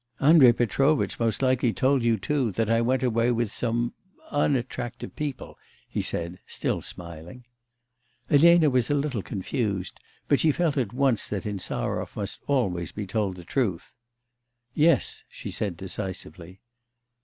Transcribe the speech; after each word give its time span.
'Andrei 0.19 0.51
Petrovitch 0.51 1.19
most 1.19 1.43
likely 1.43 1.71
told 1.71 2.01
you 2.01 2.17
too 2.17 2.51
that 2.53 2.71
I 2.71 2.81
went 2.81 3.03
away 3.03 3.29
with 3.31 3.51
some 3.53 3.93
unattractive 4.31 5.15
people,' 5.15 5.59
he 5.87 6.01
said, 6.01 6.39
still 6.47 6.81
smiling. 6.81 7.45
Elena 8.27 8.71
was 8.71 8.89
a 8.89 8.95
little 8.95 9.21
confused, 9.21 9.99
but 10.27 10.39
she 10.39 10.51
felt 10.51 10.75
at 10.75 10.91
once 10.91 11.27
that 11.27 11.45
Insarov 11.45 12.15
must 12.15 12.39
always 12.47 12.91
be 12.91 13.05
told 13.05 13.35
the 13.35 13.45
truth. 13.45 13.93
'Yes,' 14.73 15.23
she 15.29 15.51
said 15.51 15.77
decisively. 15.77 16.61